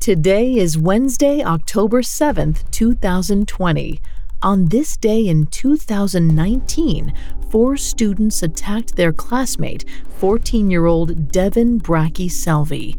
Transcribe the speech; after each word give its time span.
Today 0.00 0.54
is 0.54 0.78
Wednesday, 0.78 1.42
October 1.42 2.02
7th, 2.02 2.70
2020. 2.70 4.00
On 4.42 4.66
this 4.66 4.96
day 4.96 5.26
in 5.26 5.46
2019, 5.46 7.12
four 7.50 7.76
students 7.76 8.44
attacked 8.44 8.94
their 8.94 9.12
classmate, 9.12 9.84
14 10.18 10.70
year 10.70 10.86
old 10.86 11.32
Devan 11.32 11.82
Bracci-Selvey. 11.82 12.96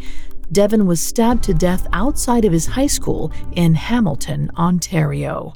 Devin 0.51 0.85
was 0.85 0.99
stabbed 0.99 1.41
to 1.45 1.53
death 1.53 1.87
outside 1.93 2.43
of 2.43 2.51
his 2.51 2.65
high 2.65 2.85
school 2.85 3.31
in 3.53 3.75
Hamilton, 3.75 4.51
Ontario. 4.57 5.53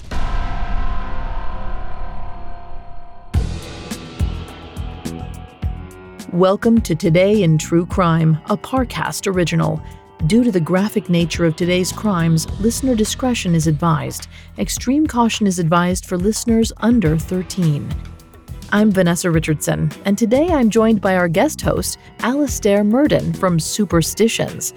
Welcome 6.31 6.79
to 6.81 6.95
Today 6.95 7.43
in 7.43 7.57
True 7.57 7.85
Crime, 7.85 8.39
a 8.45 8.55
Parcast 8.57 9.31
original. 9.31 9.83
Due 10.27 10.43
to 10.43 10.51
the 10.51 10.59
graphic 10.59 11.09
nature 11.09 11.45
of 11.45 11.55
today's 11.55 11.91
crimes, 11.91 12.49
listener 12.61 12.95
discretion 12.95 13.53
is 13.53 13.67
advised. 13.67 14.29
Extreme 14.57 15.05
caution 15.07 15.45
is 15.45 15.59
advised 15.59 16.05
for 16.05 16.17
listeners 16.17 16.71
under 16.77 17.17
13. 17.17 17.93
I'm 18.71 18.89
Vanessa 18.89 19.29
Richardson, 19.29 19.91
and 20.05 20.17
today 20.17 20.47
I'm 20.47 20.69
joined 20.69 21.01
by 21.01 21.17
our 21.17 21.27
guest 21.27 21.59
host, 21.59 21.99
Alastair 22.19 22.85
Murden 22.85 23.33
from 23.33 23.59
Superstitions. 23.59 24.73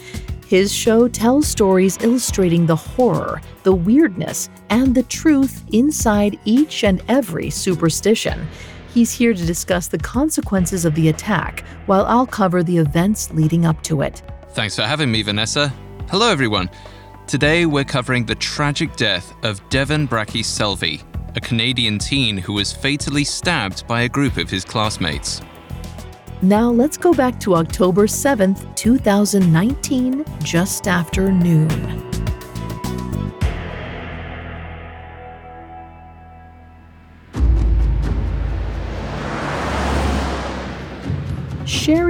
His 0.49 0.75
show 0.75 1.07
tells 1.07 1.47
stories 1.47 1.97
illustrating 2.03 2.67
the 2.67 2.77
horror, 2.77 3.41
the 3.63 3.75
weirdness, 3.75 4.51
and 4.71 4.95
the 4.95 5.05
truth 5.05 5.65
inside 5.73 6.41
each 6.45 6.83
and 6.83 7.03
every 7.09 7.51
superstition. 7.51 8.49
He's 8.93 9.13
here 9.13 9.33
to 9.33 9.47
discuss 9.47 9.87
the 9.87 9.99
consequences 9.99 10.85
of 10.85 10.95
the 10.95 11.09
attack, 11.09 11.65
while 11.87 12.05
I'll 12.07 12.27
cover 12.27 12.65
the 12.65 12.79
events 12.79 13.31
leading 13.33 13.65
up 13.65 13.81
to 13.85 14.03
it. 14.03 14.23
Thanks 14.57 14.75
for 14.75 14.85
having 14.85 15.13
me, 15.13 15.21
Vanessa. 15.21 15.69
Hello, 16.09 16.31
everyone. 16.33 16.71
Today 17.27 17.67
we're 17.67 17.85
covering 17.85 18.25
the 18.25 18.37
tragic 18.37 18.97
death 18.97 19.35
of 19.45 19.61
Devan 19.69 20.09
Bracci-Selvey, 20.09 21.03
a 21.37 21.41
Canadian 21.43 21.99
teen 21.99 22.39
who 22.39 22.55
was 22.55 22.73
fatally 22.73 23.23
stabbed 23.23 23.87
by 23.87 24.05
a 24.05 24.09
group 24.09 24.39
of 24.39 24.49
his 24.49 24.65
classmates. 24.65 25.43
Now 26.41 26.71
let's 26.71 26.97
go 26.97 27.13
back 27.13 27.39
to 27.41 27.55
October 27.55 28.07
7th, 28.07 28.75
2019, 28.77 30.25
just 30.43 30.89
after 30.89 31.31
noon. 31.31 32.06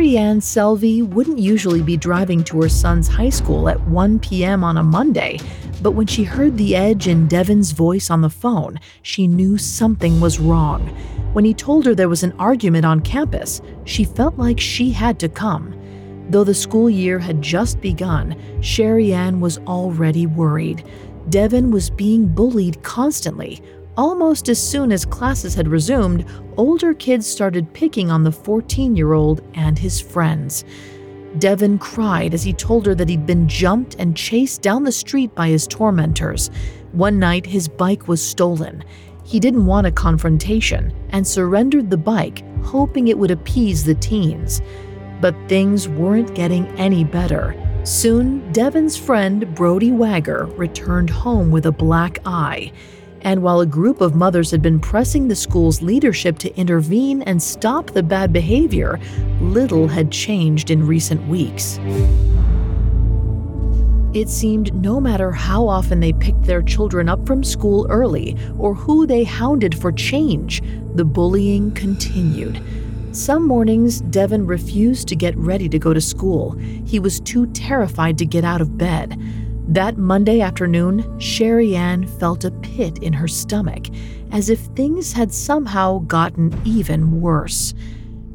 Sherry 0.07 0.19
Ann 0.19 0.39
Selvey 0.39 1.03
wouldn't 1.03 1.41
usually 1.41 1.83
be 1.83 1.97
driving 1.97 2.45
to 2.45 2.63
her 2.63 2.69
son's 2.69 3.09
high 3.09 3.29
school 3.29 3.69
at 3.69 3.89
1 3.89 4.21
p.m. 4.21 4.63
on 4.63 4.77
a 4.77 4.83
Monday, 4.85 5.41
but 5.83 5.97
when 5.97 6.07
she 6.07 6.23
heard 6.23 6.57
the 6.57 6.77
edge 6.77 7.09
in 7.09 7.27
Devan's 7.27 7.73
voice 7.73 8.09
on 8.09 8.21
the 8.21 8.31
phone, 8.31 8.79
she 9.03 9.27
knew 9.27 9.59
something 9.59 10.21
was 10.21 10.39
wrong. 10.39 10.87
When 11.33 11.45
he 11.45 11.53
told 11.53 11.87
her 11.87 11.95
there 11.97 12.09
was 12.09 12.23
an 12.23 12.37
argument 12.39 12.85
on 12.85 13.01
campus, 13.01 13.61
she 13.85 14.05
felt 14.05 14.39
like 14.39 14.61
she 14.61 14.93
had 14.93 15.19
to 15.19 15.29
come. 15.29 15.75
Though 16.31 16.45
the 16.45 16.55
school 16.55 16.89
year 16.89 17.19
had 17.19 17.43
just 17.43 17.81
begun, 17.81 18.41
Sherry 18.61 19.13
Ann 19.13 19.41
was 19.41 19.59
already 19.67 20.27
worried. 20.27 20.85
Devan 21.31 21.73
was 21.73 21.91
being 21.91 22.29
bullied 22.29 22.81
constantly, 22.85 23.61
Almost 23.97 24.51
as 24.51 24.63
soon 24.63 24.93
as 24.93 25.07
classes 25.07 25.55
had 25.55 25.69
resumed, 25.69 26.27
older 26.59 26.93
kids 26.93 27.27
started 27.27 27.73
picking 27.73 28.11
on 28.11 28.25
the 28.25 28.33
14 28.33 28.95
year 28.95 29.15
old 29.15 29.41
and 29.55 29.79
his 29.79 30.01
friends. 30.01 30.65
Devan 31.39 31.81
cried 31.81 32.35
as 32.35 32.43
he 32.43 32.53
told 32.53 32.85
her 32.87 32.95
that 32.95 33.09
he'd 33.09 33.27
been 33.27 33.49
jumped 33.49 33.97
and 33.99 34.17
chased 34.17 34.61
down 34.61 34.85
the 34.85 34.93
street 34.93 35.35
by 35.35 35.49
his 35.49 35.67
tormentors. 35.67 36.51
One 36.93 37.19
night, 37.19 37.47
his 37.47 37.69
bike 37.69 38.07
was 38.07 38.27
stolen. 38.27 38.85
He 39.25 39.41
didn't 39.41 39.67
want 39.67 39.87
a 39.87 39.93
confrontation 39.93 40.93
and 41.11 41.27
surrendered 41.27 41.91
the 41.91 41.97
bike, 41.97 42.43
hoping 42.63 43.09
it 43.09 43.19
would 43.19 43.31
appease 43.31 43.85
the 43.85 43.95
teens. 43.95 44.61
But 45.21 45.35
things 45.49 45.89
weren't 45.89 46.35
getting 46.35 46.67
any 46.79 47.03
better. 47.03 47.55
Soon, 47.85 48.43
Devan's 48.53 48.97
friend, 48.97 49.55
Brody 49.55 49.93
Wagger, 49.93 50.47
returned 50.57 51.09
home 51.09 51.51
with 51.51 51.67
a 51.67 51.73
black 51.73 52.19
eye. 52.27 52.73
And 53.27 53.43
while 53.43 53.59
a 53.59 53.67
group 53.67 54.01
of 54.01 54.15
mothers 54.15 54.53
had 54.53 54.63
been 54.63 54.79
pressing 54.79 55.27
the 55.27 55.35
school's 55.35 55.83
leadership 55.83 56.39
to 56.39 56.57
intervene 56.57 57.23
and 57.23 57.43
stop 57.43 57.91
the 57.91 58.05
bad 58.05 58.33
behavior, 58.33 59.01
little 59.41 59.89
had 59.89 60.13
changed 60.13 60.71
in 60.71 60.87
recent 60.87 61.27
weeks. 61.27 61.81
It 64.15 64.29
seemed 64.29 64.73
no 64.77 65.01
matter 65.01 65.33
how 65.33 65.67
often 65.67 65.99
they 65.99 66.13
picked 66.13 66.45
their 66.45 66.63
children 66.63 67.09
up 67.09 67.27
from 67.27 67.43
school 67.43 67.89
early 67.91 68.37
or 68.59 68.75
who 68.75 69.09
they 69.09 69.25
hounded 69.25 69.77
for 69.77 69.91
change, 69.91 70.63
the 70.95 71.05
bullying 71.05 71.73
continued. 71.73 72.63
Some 73.11 73.45
mornings, 73.49 74.03
Devan 74.03 74.49
refused 74.49 75.09
to 75.09 75.17
get 75.17 75.37
ready 75.37 75.69
to 75.71 75.81
go 75.81 75.93
to 75.93 76.01
school. 76.01 76.53
He 76.53 77.01
was 77.01 77.19
too 77.19 77.47
terrified 77.49 78.19
to 78.19 78.25
get 78.25 78.45
out 78.45 78.61
of 78.61 78.79
bed. 78.79 79.21
That 79.69 79.99
Monday 79.99 80.41
afternoon, 80.43 81.19
Sherry 81.19 81.75
Ann 81.75 82.07
felt 82.07 82.45
a 82.45 82.53
pit 82.53 82.99
in 83.03 83.13
her 83.13 83.27
stomach, 83.27 83.87
as 84.31 84.49
if 84.49 84.61
things 84.61 85.13
had 85.13 85.35
somehow 85.35 85.99
gotten 85.99 86.57
even 86.65 87.21
worse. 87.21 87.75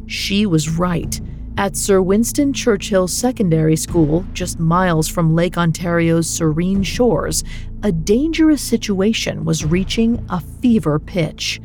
She 0.07 0.45
was 0.45 0.77
right. 0.77 1.21
At 1.57 1.77
Sir 1.77 2.01
Winston 2.01 2.51
Churchill 2.51 3.07
Secondary 3.07 3.77
School, 3.77 4.25
just 4.33 4.59
miles 4.59 5.07
from 5.07 5.33
Lake 5.33 5.57
Ontario's 5.57 6.29
serene 6.29 6.83
shores, 6.83 7.45
a 7.81 7.93
dangerous 7.93 8.61
situation 8.61 9.45
was 9.45 9.63
reaching 9.63 10.25
a 10.29 10.41
fever 10.41 10.99
pitch. 10.99 11.61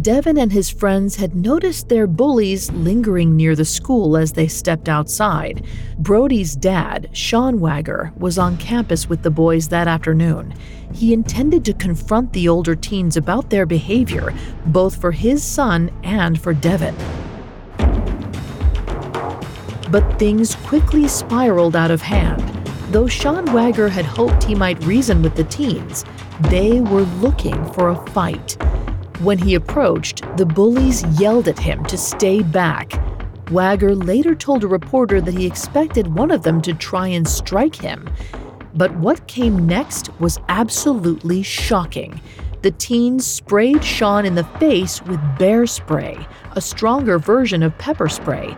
Devan 0.00 0.40
and 0.40 0.52
his 0.52 0.70
friends 0.70 1.16
had 1.16 1.34
noticed 1.34 1.88
their 1.88 2.06
bullies 2.06 2.70
lingering 2.70 3.34
near 3.34 3.56
the 3.56 3.64
school 3.64 4.16
as 4.16 4.30
they 4.30 4.46
stepped 4.46 4.88
outside. 4.88 5.66
Brody's 5.98 6.54
dad, 6.54 7.08
Sean 7.12 7.58
Wagger, 7.58 8.12
was 8.16 8.38
on 8.38 8.56
campus 8.58 9.08
with 9.08 9.22
the 9.22 9.30
boys 9.30 9.66
that 9.68 9.88
afternoon. 9.88 10.54
He 10.94 11.12
intended 11.12 11.64
to 11.64 11.72
confront 11.72 12.32
the 12.32 12.48
older 12.48 12.76
teens 12.76 13.16
about 13.16 13.50
their 13.50 13.66
behavior, 13.66 14.32
both 14.66 15.00
for 15.00 15.10
his 15.10 15.42
son 15.42 15.90
and 16.04 16.40
for 16.40 16.54
Devan. 16.54 16.94
But 19.90 20.16
things 20.16 20.54
quickly 20.54 21.08
spiraled 21.08 21.74
out 21.74 21.90
of 21.90 22.02
hand. 22.02 22.40
Though 22.92 23.08
Sean 23.08 23.52
Wagger 23.52 23.88
had 23.88 24.04
hoped 24.04 24.44
he 24.44 24.54
might 24.54 24.82
reason 24.84 25.22
with 25.22 25.34
the 25.34 25.44
teens, 25.44 26.04
they 26.42 26.80
were 26.82 27.02
looking 27.02 27.72
for 27.72 27.88
a 27.88 28.06
fight. 28.12 28.56
When 29.20 29.38
he 29.38 29.56
approached, 29.56 30.22
the 30.36 30.46
bullies 30.46 31.04
yelled 31.20 31.48
at 31.48 31.58
him 31.58 31.84
to 31.86 31.98
stay 31.98 32.40
back. 32.40 32.92
Wagger 33.50 33.92
later 33.92 34.36
told 34.36 34.62
a 34.62 34.68
reporter 34.68 35.20
that 35.20 35.34
he 35.34 35.44
expected 35.44 36.14
one 36.14 36.30
of 36.30 36.44
them 36.44 36.62
to 36.62 36.72
try 36.72 37.08
and 37.08 37.26
strike 37.26 37.74
him. 37.74 38.08
But 38.74 38.94
what 38.96 39.26
came 39.26 39.66
next 39.66 40.08
was 40.20 40.38
absolutely 40.48 41.42
shocking. 41.42 42.20
The 42.62 42.70
teens 42.70 43.26
sprayed 43.26 43.82
Sean 43.82 44.24
in 44.24 44.36
the 44.36 44.44
face 44.60 45.02
with 45.02 45.20
bear 45.36 45.66
spray, 45.66 46.24
a 46.52 46.60
stronger 46.60 47.18
version 47.18 47.64
of 47.64 47.76
pepper 47.76 48.08
spray. 48.08 48.56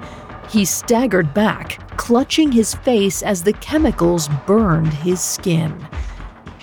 He 0.51 0.67
staggered 0.67 1.33
back, 1.33 1.97
clutching 1.97 2.53
his 2.53 2.75
face 2.75 3.23
as 3.23 3.43
the 3.43 3.55
chemicals 3.55 4.29
burned 4.47 4.93
his 4.93 5.23
skin. 5.23 5.89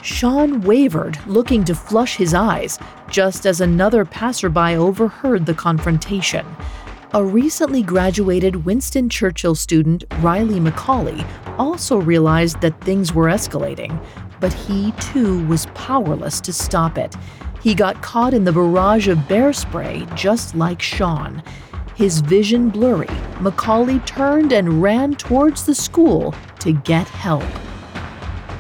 Sean 0.03 0.61
wavered, 0.61 1.17
looking 1.25 1.63
to 1.63 1.73
flush 1.73 2.15
his 2.15 2.33
eyes, 2.33 2.77
just 3.17 3.47
as 3.47 3.61
another 3.61 4.05
passerby 4.05 4.75
overheard 4.75 5.43
the 5.47 5.53
confrontation. 5.55 6.45
A 7.15 7.25
recently 7.25 7.81
graduated 7.81 8.63
Winston 8.63 9.09
Churchill 9.09 9.55
student, 9.55 10.03
Riley 10.19 10.59
McCauley, 10.59 11.27
also 11.57 11.97
realized 11.97 12.61
that 12.61 12.79
things 12.81 13.15
were 13.15 13.25
escalating, 13.25 13.99
but 14.39 14.53
he 14.53 14.91
too 14.99 15.43
was 15.47 15.65
powerless 15.73 16.39
to 16.41 16.53
stop 16.53 16.95
it. 16.95 17.15
He 17.59 17.73
got 17.73 18.03
caught 18.03 18.35
in 18.35 18.43
the 18.43 18.51
barrage 18.51 19.07
of 19.07 19.27
bear 19.27 19.51
spray 19.51 20.05
just 20.13 20.53
like 20.53 20.79
Sean. 20.79 21.41
His 21.95 22.19
vision 22.19 22.69
blurry, 22.69 23.09
Macaulay 23.39 23.97
turned 24.01 24.53
and 24.53 24.79
ran 24.79 25.15
towards 25.15 25.65
the 25.65 25.73
school 25.73 26.35
to 26.59 26.71
get 26.71 27.07
help. 27.07 27.43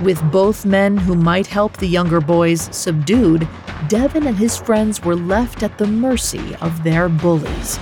With 0.01 0.19
both 0.31 0.65
men 0.65 0.97
who 0.97 1.13
might 1.13 1.45
help 1.45 1.77
the 1.77 1.87
younger 1.87 2.21
boys 2.21 2.75
subdued, 2.75 3.47
Devan 3.87 4.27
and 4.27 4.37
his 4.37 4.57
friends 4.57 5.03
were 5.03 5.15
left 5.15 5.63
at 5.63 5.77
the 5.77 5.87
mercy 5.87 6.55
of 6.55 6.83
their 6.83 7.07
bullies. 7.07 7.79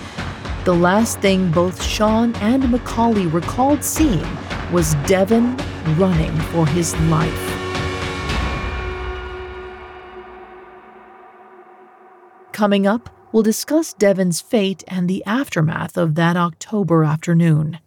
The 0.66 0.74
last 0.74 1.20
thing 1.20 1.52
both 1.52 1.82
Sean 1.82 2.36
and 2.36 2.70
Macaulay 2.70 3.28
recalled 3.28 3.84
seeing 3.84 4.28
was 4.72 4.94
Devan 5.06 5.58
running 5.98 6.36
for 6.52 6.68
his 6.68 6.96
life. 7.02 7.52
Coming 12.52 12.88
up, 12.88 13.10
we'll 13.32 13.44
discuss 13.44 13.94
Devan's 13.94 14.42
fate 14.42 14.84
and 14.88 15.10
the 15.10 15.24
aftermath 15.26 15.98
of 15.98 16.16
that 16.16 16.38
October 16.38 17.04
afternoon. 17.04 17.80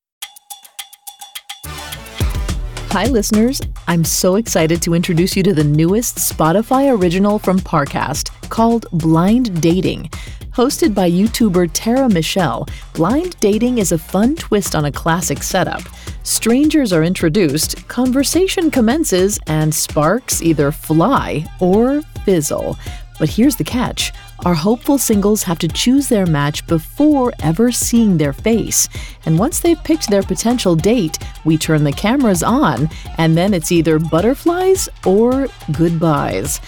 Hi, 2.93 3.05
listeners. 3.05 3.61
I'm 3.87 4.03
so 4.03 4.37
excited 4.37 4.81
to 4.81 4.95
introduce 4.95 5.37
you 5.37 5.43
to 5.43 5.53
the 5.53 5.63
newest 5.63 6.17
Spotify 6.17 6.91
original 6.91 7.39
from 7.39 7.59
Parcast 7.59 8.31
called 8.49 8.87
Blind 8.93 9.61
Dating. 9.61 10.09
Hosted 10.53 10.95
by 10.95 11.11
YouTuber 11.11 11.69
Tara 11.75 12.09
Michelle, 12.09 12.67
Blind 12.95 13.39
Dating 13.41 13.77
is 13.77 13.93
a 13.93 13.99
fun 13.99 14.37
twist 14.37 14.75
on 14.75 14.87
a 14.87 14.91
classic 14.91 15.43
setup. 15.43 15.83
Strangers 16.23 16.91
are 16.91 17.05
introduced, 17.05 17.87
conversation 17.89 18.71
commences, 18.71 19.39
and 19.47 19.73
sparks 19.73 20.41
either 20.41 20.73
fly 20.73 21.45
or 21.61 22.01
fizzle. 22.25 22.79
But 23.19 23.29
here's 23.29 23.57
the 23.57 23.65
catch 23.65 24.13
our 24.45 24.55
hopeful 24.55 24.99
singles 24.99 25.43
have 25.43 25.59
to 25.59 25.69
choose 25.69 26.09
their 26.09 26.27
match 26.27 26.67
before 26.67 27.33
ever 27.43 27.73
seeing 27.73 28.17
their 28.17 28.33
face. 28.33 28.89
And 29.27 29.39
once 29.39 29.61
they've 29.61 29.83
picked 29.85 30.11
their 30.11 30.23
potential 30.23 30.77
date, 30.77 31.19
we 31.45 31.57
turn 31.59 31.85
the 31.85 31.93
cameras 31.93 32.43
on, 32.43 32.89
and 33.19 33.37
then 33.37 33.55
it's 33.55 33.73
either 33.73 33.99
butterflies 33.99 34.89
or 35.05 35.49
goodbyes. 35.73 36.61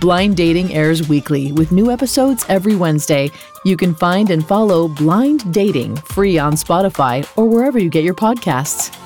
Blind 0.00 0.36
Dating 0.36 0.74
airs 0.74 1.08
weekly 1.08 1.52
with 1.52 1.72
new 1.72 1.90
episodes 1.90 2.44
every 2.48 2.76
Wednesday. 2.76 3.30
You 3.64 3.76
can 3.76 3.94
find 3.94 4.30
and 4.30 4.46
follow 4.46 4.88
Blind 4.88 5.52
Dating 5.52 5.96
free 5.96 6.38
on 6.38 6.52
Spotify 6.52 7.26
or 7.36 7.46
wherever 7.46 7.78
you 7.78 7.88
get 7.88 8.04
your 8.04 8.14
podcasts. 8.14 9.05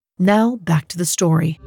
Now, 0.21 0.57
back 0.57 0.87
to 0.89 0.99
the 0.99 1.05
story. 1.05 1.59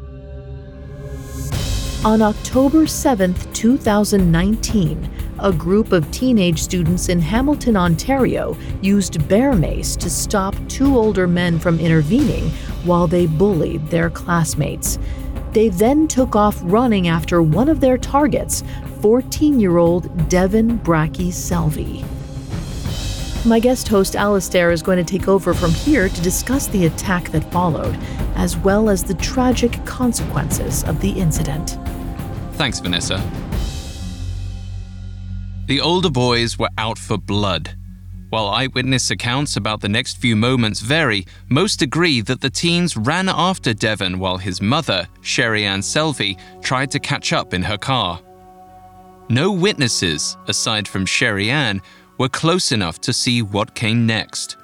On 2.04 2.22
October 2.22 2.86
7, 2.86 3.34
2019, 3.52 5.10
a 5.40 5.52
group 5.52 5.90
of 5.90 6.08
teenage 6.12 6.62
students 6.62 7.08
in 7.08 7.18
Hamilton, 7.18 7.76
Ontario 7.76 8.56
used 8.80 9.26
bear 9.26 9.54
mace 9.54 9.96
to 9.96 10.08
stop 10.08 10.54
two 10.68 10.96
older 10.96 11.26
men 11.26 11.58
from 11.58 11.80
intervening 11.80 12.48
while 12.84 13.08
they 13.08 13.26
bullied 13.26 13.88
their 13.88 14.08
classmates. 14.08 15.00
They 15.50 15.70
then 15.70 16.06
took 16.06 16.36
off 16.36 16.60
running 16.62 17.08
after 17.08 17.42
one 17.42 17.68
of 17.68 17.80
their 17.80 17.98
targets, 17.98 18.62
14 19.00 19.58
year 19.58 19.78
old 19.78 20.16
Devan 20.28 20.78
Bracci-Selvey. 20.78 22.06
My 23.46 23.58
guest 23.58 23.88
host 23.88 24.16
Alastair 24.16 24.70
is 24.70 24.80
going 24.80 24.96
to 24.96 25.04
take 25.04 25.28
over 25.28 25.52
from 25.52 25.70
here 25.70 26.08
to 26.08 26.22
discuss 26.22 26.66
the 26.68 26.86
attack 26.86 27.30
that 27.32 27.52
followed, 27.52 27.94
as 28.44 28.58
well 28.58 28.90
as 28.90 29.02
the 29.02 29.14
tragic 29.14 29.72
consequences 29.86 30.84
of 30.84 31.00
the 31.00 31.08
incident. 31.08 31.78
Thanks, 32.58 32.78
Vanessa. 32.78 33.16
The 35.66 35.80
older 35.80 36.10
boys 36.10 36.58
were 36.58 36.68
out 36.76 36.98
for 36.98 37.16
blood. 37.16 37.74
While 38.28 38.48
eyewitness 38.48 39.10
accounts 39.10 39.56
about 39.56 39.80
the 39.80 39.88
next 39.88 40.18
few 40.18 40.36
moments 40.36 40.80
vary, 40.80 41.26
most 41.48 41.80
agree 41.80 42.20
that 42.20 42.42
the 42.42 42.50
teens 42.50 42.98
ran 42.98 43.30
after 43.30 43.72
Devan 43.72 44.16
while 44.16 44.36
his 44.36 44.60
mother, 44.60 45.08
Sherry 45.22 45.64
Ann 45.64 45.80
Selvey, 45.80 46.38
tried 46.60 46.90
to 46.90 47.00
catch 47.00 47.32
up 47.32 47.54
in 47.54 47.62
her 47.62 47.78
car. 47.78 48.20
No 49.30 49.52
witnesses, 49.52 50.36
aside 50.48 50.86
from 50.86 51.06
Sherry 51.06 51.48
Ann, 51.48 51.80
were 52.18 52.28
close 52.28 52.72
enough 52.72 53.00
to 53.00 53.12
see 53.14 53.40
what 53.40 53.74
came 53.74 54.04
next. 54.04 54.58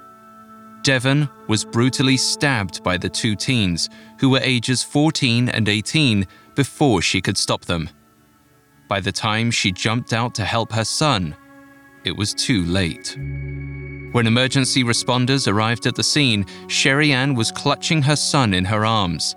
Devan 0.83 1.29
was 1.47 1.65
brutally 1.65 2.17
stabbed 2.17 2.83
by 2.83 2.97
the 2.97 3.09
two 3.09 3.37
teens, 3.37 3.89
who 4.19 4.31
were 4.31 4.41
ages 4.43 4.83
14 4.83 5.49
and 5.49 5.69
18, 5.69 6.27
before 6.55 7.03
she 7.03 7.21
could 7.21 7.37
stop 7.37 7.65
them. 7.65 7.89
By 8.89 9.01
the 9.01 9.13
time 9.13 9.51
she 9.51 9.73
jumped 9.73 10.13
out 10.13 10.35
to 10.35 10.45
help 10.45 10.73
her 10.73 10.85
son, 10.85 11.37
it 12.05 12.17
was 12.17 12.35
too 12.35 12.65
late. 12.65 13.17
When 14.13 14.27
emergency 14.27 14.83
responders 14.83 15.47
arrived 15.47 15.87
at 15.87 15.95
the 15.95 16.03
scene, 16.03 16.45
Sherry 16.67 17.13
Ann 17.13 17.35
was 17.35 17.53
clutching 17.53 18.03
her 18.03 18.17
son 18.17 18.55
in 18.55 18.65
her 18.65 18.85
arms. 18.85 19.37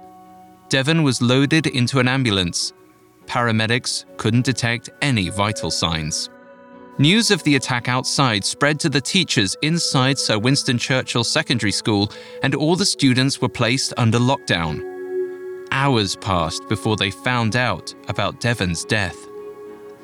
Devan 0.69 1.04
was 1.04 1.22
loaded 1.22 1.68
into 1.68 2.00
an 2.00 2.07
ambulance. 2.07 2.74
Paramedics 3.28 4.06
couldn't 4.18 4.46
detect 4.46 4.89
any 5.01 5.30
vital 5.30 5.69
signs. 5.69 6.30
News 7.00 7.31
of 7.31 7.42
the 7.44 7.56
attack 7.56 7.90
outside 7.90 8.45
spread 8.45 8.80
to 8.80 8.88
the 8.88 9.01
teachers 9.01 9.56
inside 9.63 10.19
Sir 10.19 10.38
Winston 10.38 10.78
Churchill 10.78 11.24
Secondary 11.24 11.72
School, 11.72 12.12
and 12.44 12.54
all 12.54 12.75
the 12.75 12.86
students 12.86 13.42
were 13.42 13.50
placed 13.50 13.94
under 13.98 14.19
lockdown. 14.19 14.80
Hours 15.72 16.16
passed 16.18 16.69
before 16.69 16.95
they 16.95 17.10
found 17.10 17.56
out 17.56 17.95
about 18.10 18.40
Devan's 18.40 18.86
death. 18.86 19.18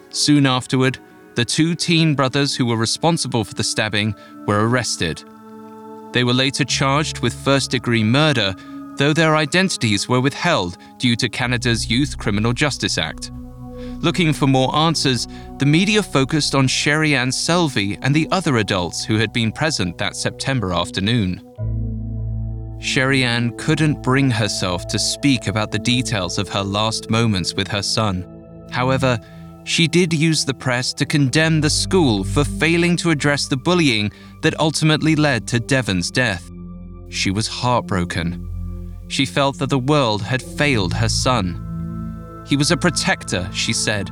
Soon 0.10 0.48
afterward, 0.48 0.98
the 1.36 1.46
two 1.46 1.76
teen 1.76 2.16
brothers 2.16 2.56
who 2.56 2.66
were 2.66 2.76
responsible 2.76 3.44
for 3.44 3.54
the 3.54 3.64
stabbing 3.64 4.16
were 4.48 4.68
arrested. 4.68 5.24
They 6.12 6.24
were 6.24 6.34
later 6.34 6.66
charged 6.66 7.20
with 7.20 7.36
first 7.36 7.70
degree 7.70 8.04
murder, 8.04 8.56
though 8.98 9.14
their 9.14 9.36
identities 9.36 10.10
were 10.10 10.22
withheld 10.22 10.80
due 10.98 11.16
to 11.18 11.30
Canada's 11.30 11.88
Youth 11.88 12.18
Criminal 12.18 12.52
Justice 12.52 12.98
Act. 12.98 13.30
Looking 14.02 14.32
for 14.32 14.48
more 14.48 14.74
answers, 14.74 15.28
the 15.58 15.66
media 15.66 16.02
focused 16.02 16.56
on 16.56 16.68
Sherry 16.68 17.16
Ann 17.16 17.30
Selvey 17.30 17.98
and 18.02 18.16
the 18.16 18.30
other 18.32 18.58
adults 18.58 19.04
who 19.04 19.18
had 19.18 19.34
been 19.34 19.52
present 19.52 19.98
that 19.98 20.16
September 20.16 20.74
afternoon. 20.74 21.42
Sherry 22.80 23.26
Ann 23.26 23.58
couldn't 23.58 24.02
bring 24.02 24.32
herself 24.32 24.88
to 24.88 24.98
speak 24.98 25.48
about 25.48 25.72
the 25.72 25.80
details 25.80 26.38
of 26.38 26.48
her 26.48 26.64
last 26.64 27.10
moments 27.10 27.54
with 27.54 27.68
her 27.68 27.82
son. 27.82 28.26
However, 28.72 29.20
she 29.66 29.86
did 29.86 30.14
use 30.14 30.46
the 30.46 30.54
press 30.54 30.94
to 30.94 31.06
condemn 31.06 31.60
the 31.60 31.70
school 31.70 32.24
for 32.24 32.46
failing 32.46 32.96
to 32.98 33.12
address 33.12 33.48
the 33.48 33.58
bullying 33.58 34.12
that 34.44 34.58
ultimately 34.62 35.18
led 35.18 35.46
to 35.50 35.60
Devan's 35.60 36.10
death. 36.10 36.50
She 37.10 37.32
was 37.32 37.48
heartbroken. 37.48 38.96
She 39.10 39.26
felt 39.26 39.60
that 39.60 39.70
the 39.70 39.78
world 39.78 40.22
had 40.22 40.42
failed 40.42 40.94
her 40.94 41.10
son. 41.10 41.69
He 42.50 42.58
was 42.58 42.72
a 42.72 42.78
protector, 42.78 43.48
she 43.54 43.74
said, 43.74 44.10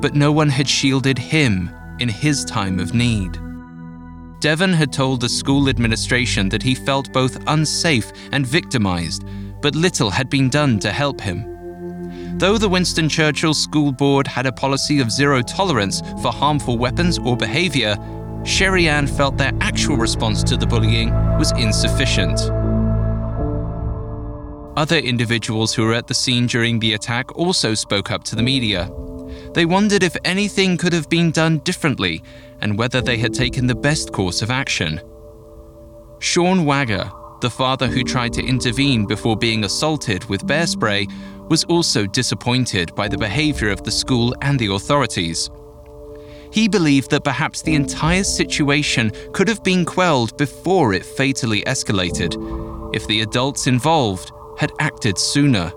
but 0.00 0.16
no 0.16 0.32
one 0.32 0.48
had 0.48 0.68
shielded 0.68 1.16
him 1.16 1.70
in 2.00 2.08
his 2.08 2.44
time 2.44 2.80
of 2.80 2.94
need. 2.94 3.34
Devan 4.40 4.74
had 4.74 4.92
told 4.92 5.20
the 5.20 5.28
school 5.28 5.68
administration 5.68 6.48
that 6.48 6.64
he 6.64 6.74
felt 6.74 7.12
both 7.12 7.40
unsafe 7.46 8.10
and 8.32 8.44
victimized, 8.44 9.24
but 9.60 9.76
little 9.76 10.10
had 10.10 10.28
been 10.28 10.48
done 10.48 10.80
to 10.80 10.90
help 10.90 11.20
him. 11.20 11.46
Though 12.38 12.58
the 12.58 12.68
Winston 12.68 13.08
Churchill 13.08 13.54
School 13.54 13.92
Board 13.92 14.26
had 14.26 14.46
a 14.46 14.52
policy 14.52 14.98
of 14.98 15.12
zero 15.12 15.40
tolerance 15.40 16.00
for 16.22 16.32
harmful 16.32 16.76
weapons 16.76 17.18
or 17.20 17.36
behavior, 17.36 17.94
Sherry 18.44 18.88
Ann 18.88 19.06
felt 19.06 19.36
their 19.36 19.52
actual 19.60 19.96
response 19.96 20.42
to 20.44 20.56
the 20.56 20.66
bullying 20.66 21.10
was 21.38 21.52
insufficient. 21.52 22.40
Other 24.80 24.96
individuals 24.96 25.74
who 25.74 25.84
were 25.84 25.92
at 25.92 26.06
the 26.06 26.14
scene 26.14 26.46
during 26.46 26.78
the 26.78 26.94
attack 26.94 27.36
also 27.36 27.74
spoke 27.74 28.10
up 28.10 28.24
to 28.24 28.34
the 28.34 28.42
media. 28.42 28.90
They 29.52 29.66
wondered 29.66 30.02
if 30.02 30.16
anything 30.24 30.78
could 30.78 30.94
have 30.94 31.10
been 31.10 31.32
done 31.32 31.58
differently 31.58 32.22
and 32.62 32.78
whether 32.78 33.02
they 33.02 33.18
had 33.18 33.34
taken 33.34 33.66
the 33.66 33.74
best 33.74 34.10
course 34.10 34.40
of 34.40 34.50
action. 34.50 34.98
Sean 36.18 36.64
Wagger, 36.64 37.12
the 37.42 37.50
father 37.50 37.88
who 37.88 38.02
tried 38.02 38.32
to 38.32 38.42
intervene 38.42 39.04
before 39.04 39.36
being 39.36 39.64
assaulted 39.64 40.24
with 40.30 40.46
bear 40.46 40.66
spray, 40.66 41.06
was 41.50 41.64
also 41.64 42.06
disappointed 42.06 42.94
by 42.94 43.06
the 43.06 43.18
behavior 43.18 43.68
of 43.68 43.84
the 43.84 43.90
school 43.90 44.34
and 44.40 44.58
the 44.58 44.72
authorities. 44.72 45.50
He 46.54 46.68
believed 46.68 47.10
that 47.10 47.22
perhaps 47.22 47.60
the 47.60 47.74
entire 47.74 48.24
situation 48.24 49.12
could 49.34 49.48
have 49.48 49.62
been 49.62 49.84
quelled 49.84 50.38
before 50.38 50.94
it 50.94 51.04
fatally 51.04 51.60
escalated, 51.64 52.34
if 52.96 53.06
the 53.08 53.20
adults 53.20 53.66
involved 53.66 54.32
had 54.60 54.72
acted 54.78 55.18
sooner. 55.18 55.72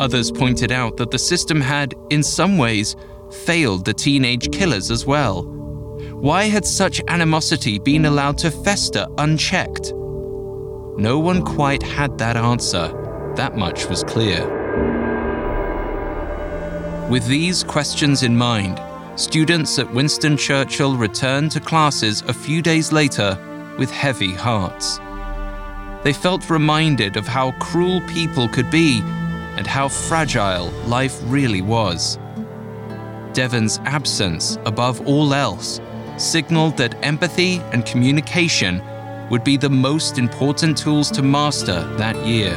Others 0.00 0.32
pointed 0.32 0.72
out 0.72 0.96
that 0.96 1.10
the 1.10 1.18
system 1.18 1.60
had, 1.60 1.94
in 2.08 2.22
some 2.22 2.56
ways, 2.56 2.96
failed 3.44 3.84
the 3.84 3.92
teenage 3.92 4.50
killers 4.50 4.90
as 4.90 5.04
well. 5.04 5.42
Why 6.14 6.44
had 6.44 6.64
such 6.64 7.02
animosity 7.08 7.78
been 7.78 8.06
allowed 8.06 8.38
to 8.38 8.50
fester 8.50 9.06
unchecked? 9.18 9.92
No 9.92 11.18
one 11.18 11.44
quite 11.44 11.82
had 11.82 12.16
that 12.16 12.38
answer. 12.38 12.88
That 13.36 13.58
much 13.58 13.86
was 13.86 14.02
clear. 14.04 14.40
With 17.10 17.26
these 17.26 17.62
questions 17.62 18.22
in 18.22 18.34
mind, 18.34 18.80
students 19.20 19.78
at 19.78 19.92
Winston 19.92 20.38
Churchill 20.38 20.96
returned 20.96 21.50
to 21.50 21.60
classes 21.60 22.22
a 22.22 22.32
few 22.32 22.62
days 22.62 22.90
later 22.90 23.36
with 23.78 23.90
heavy 23.90 24.32
hearts. 24.32 24.98
They 26.02 26.12
felt 26.12 26.50
reminded 26.50 27.16
of 27.16 27.28
how 27.28 27.52
cruel 27.52 28.00
people 28.02 28.48
could 28.48 28.70
be 28.70 29.00
and 29.56 29.66
how 29.66 29.88
fragile 29.88 30.70
life 30.86 31.20
really 31.24 31.62
was. 31.62 32.18
Devan's 33.32 33.78
absence, 33.84 34.58
above 34.66 35.06
all 35.06 35.32
else, 35.32 35.80
signaled 36.18 36.76
that 36.76 36.94
empathy 37.04 37.58
and 37.72 37.86
communication 37.86 38.82
would 39.30 39.44
be 39.44 39.56
the 39.56 39.70
most 39.70 40.18
important 40.18 40.76
tools 40.76 41.10
to 41.12 41.22
master 41.22 41.82
that 41.96 42.16
year. 42.26 42.52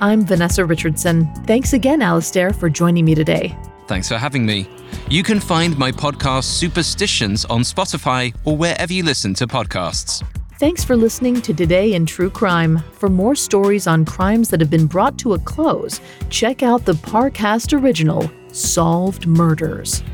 I'm 0.00 0.26
Vanessa 0.26 0.64
Richardson. 0.64 1.32
Thanks 1.46 1.72
again, 1.72 2.02
Alastair, 2.02 2.52
for 2.52 2.68
joining 2.68 3.04
me 3.04 3.14
today. 3.14 3.56
Thanks 3.86 4.08
for 4.08 4.18
having 4.18 4.44
me. 4.44 4.68
You 5.08 5.22
can 5.22 5.40
find 5.40 5.76
my 5.78 5.92
podcast 5.92 6.44
Superstitions 6.44 7.44
on 7.46 7.60
Spotify 7.62 8.34
or 8.44 8.56
wherever 8.56 8.92
you 8.92 9.02
listen 9.02 9.34
to 9.34 9.46
podcasts. 9.46 10.22
Thanks 10.58 10.84
for 10.84 10.96
listening 10.96 11.42
to 11.42 11.52
Today 11.52 11.94
in 11.94 12.06
True 12.06 12.30
Crime. 12.30 12.82
For 12.92 13.08
more 13.08 13.34
stories 13.34 13.86
on 13.86 14.04
crimes 14.04 14.48
that 14.50 14.60
have 14.60 14.70
been 14.70 14.86
brought 14.86 15.18
to 15.18 15.34
a 15.34 15.38
close, 15.40 16.00
check 16.30 16.62
out 16.62 16.84
the 16.84 16.92
Parcast 16.92 17.78
original, 17.78 18.30
Solved 18.52 19.26
Murders. 19.26 20.04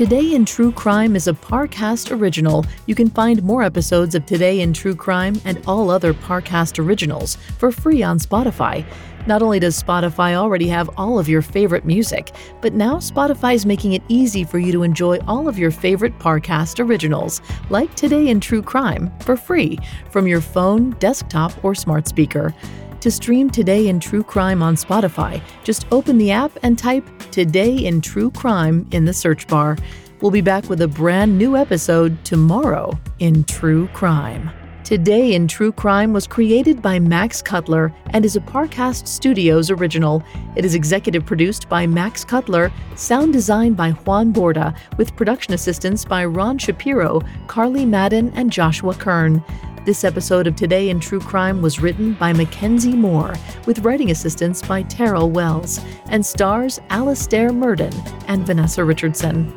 Today 0.00 0.34
in 0.34 0.46
True 0.46 0.72
Crime 0.72 1.14
is 1.16 1.28
a 1.28 1.34
Parcast 1.34 2.16
original. 2.16 2.64
You 2.86 2.94
can 2.94 3.10
find 3.10 3.42
more 3.42 3.62
episodes 3.62 4.14
of 4.14 4.24
Today 4.24 4.60
in 4.60 4.72
True 4.72 4.94
Crime 4.94 5.38
and 5.44 5.60
all 5.66 5.90
other 5.90 6.14
Parcast 6.14 6.78
originals 6.78 7.36
for 7.58 7.70
free 7.70 8.02
on 8.02 8.18
Spotify. 8.18 8.86
Not 9.26 9.42
only 9.42 9.60
does 9.60 9.80
Spotify 9.80 10.34
already 10.34 10.66
have 10.68 10.90
all 10.96 11.18
of 11.18 11.28
your 11.28 11.42
favorite 11.42 11.84
music, 11.84 12.32
but 12.60 12.72
now 12.72 12.96
Spotify 12.96 13.54
is 13.54 13.66
making 13.66 13.92
it 13.92 14.02
easy 14.08 14.44
for 14.44 14.58
you 14.58 14.72
to 14.72 14.82
enjoy 14.82 15.18
all 15.28 15.46
of 15.46 15.58
your 15.58 15.70
favorite 15.70 16.18
Parcast 16.18 16.84
originals, 16.84 17.42
like 17.68 17.94
Today 17.94 18.28
in 18.28 18.40
True 18.40 18.62
Crime, 18.62 19.12
for 19.20 19.36
free 19.36 19.78
from 20.10 20.26
your 20.26 20.40
phone, 20.40 20.90
desktop, 20.92 21.52
or 21.62 21.74
smart 21.74 22.08
speaker. 22.08 22.54
To 23.00 23.10
stream 23.10 23.50
Today 23.50 23.88
in 23.88 24.00
True 24.00 24.22
Crime 24.22 24.62
on 24.62 24.74
Spotify, 24.74 25.42
just 25.64 25.86
open 25.92 26.18
the 26.18 26.30
app 26.30 26.52
and 26.62 26.78
type 26.78 27.06
Today 27.30 27.76
in 27.76 28.00
True 28.00 28.30
Crime 28.30 28.86
in 28.90 29.04
the 29.04 29.14
search 29.14 29.46
bar. 29.46 29.76
We'll 30.20 30.30
be 30.30 30.42
back 30.42 30.68
with 30.68 30.82
a 30.82 30.88
brand 30.88 31.38
new 31.38 31.56
episode 31.56 32.22
tomorrow 32.24 32.98
in 33.18 33.44
True 33.44 33.86
Crime. 33.88 34.50
Today 34.90 35.34
in 35.34 35.46
True 35.46 35.70
Crime 35.70 36.12
was 36.12 36.26
created 36.26 36.82
by 36.82 36.98
Max 36.98 37.40
Cutler 37.40 37.94
and 38.06 38.24
is 38.24 38.34
a 38.34 38.40
Parcast 38.40 39.06
Studios 39.06 39.70
original. 39.70 40.20
It 40.56 40.64
is 40.64 40.74
executive 40.74 41.24
produced 41.24 41.68
by 41.68 41.86
Max 41.86 42.24
Cutler, 42.24 42.72
sound 42.96 43.32
designed 43.32 43.76
by 43.76 43.92
Juan 43.92 44.32
Borda, 44.32 44.76
with 44.96 45.14
production 45.14 45.54
assistance 45.54 46.04
by 46.04 46.24
Ron 46.24 46.58
Shapiro, 46.58 47.20
Carly 47.46 47.86
Madden, 47.86 48.32
and 48.34 48.50
Joshua 48.50 48.92
Kern. 48.94 49.44
This 49.86 50.02
episode 50.02 50.48
of 50.48 50.56
Today 50.56 50.88
in 50.88 50.98
True 50.98 51.20
Crime 51.20 51.62
was 51.62 51.78
written 51.78 52.14
by 52.14 52.32
Mackenzie 52.32 52.96
Moore, 52.96 53.34
with 53.66 53.84
writing 53.84 54.10
assistance 54.10 54.60
by 54.60 54.82
Terrell 54.82 55.30
Wells, 55.30 55.78
and 56.06 56.26
stars 56.26 56.80
Alastair 56.90 57.52
Murden 57.52 57.92
and 58.26 58.44
Vanessa 58.44 58.84
Richardson. 58.84 59.54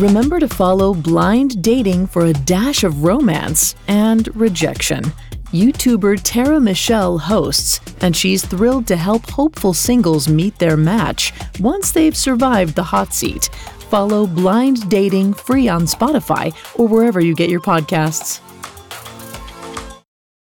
Remember 0.00 0.40
to 0.40 0.48
follow 0.48 0.94
Blind 0.94 1.62
Dating 1.62 2.06
for 2.06 2.24
a 2.24 2.32
dash 2.32 2.84
of 2.84 3.04
romance 3.04 3.74
and 3.86 4.34
rejection. 4.34 5.04
YouTuber 5.52 6.18
Tara 6.24 6.58
Michelle 6.58 7.18
hosts, 7.18 7.82
and 8.00 8.16
she's 8.16 8.42
thrilled 8.42 8.86
to 8.86 8.96
help 8.96 9.28
hopeful 9.28 9.74
singles 9.74 10.26
meet 10.26 10.58
their 10.58 10.78
match 10.78 11.34
once 11.60 11.92
they've 11.92 12.16
survived 12.16 12.76
the 12.76 12.82
hot 12.82 13.12
seat. 13.12 13.50
Follow 13.90 14.26
Blind 14.26 14.88
Dating 14.88 15.34
free 15.34 15.68
on 15.68 15.82
Spotify 15.82 16.54
or 16.76 16.88
wherever 16.88 17.20
you 17.20 17.34
get 17.34 17.50
your 17.50 17.60
podcasts. 17.60 18.40